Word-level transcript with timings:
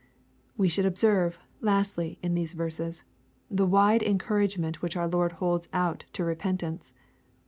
We 0.57 0.67
should 0.67 0.87
observe, 0.87 1.37
lastly, 1.59 2.17
in 2.23 2.33
these 2.33 2.53
verses, 2.53 3.03
the. 3.51 3.67
wide 3.67 4.01
encouragement 4.01 4.81
which 4.81 4.97
our 4.97 5.07
Lord 5.07 5.33
holds 5.33 5.69
out 5.73 6.05
to 6.13 6.23
repentance. 6.23 6.91